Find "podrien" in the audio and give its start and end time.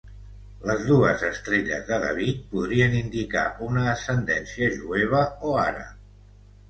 2.53-2.97